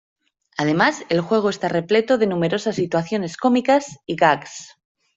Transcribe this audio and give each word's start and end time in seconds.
Además, 0.57 1.03
el 1.09 1.21
juego 1.21 1.51
está 1.51 1.67
repleto 1.69 2.17
de 2.17 2.25
numerosas 2.25 2.75
situaciones 2.77 3.37
cómicas 3.37 3.99
y 4.07 4.15
gags. 4.15 4.79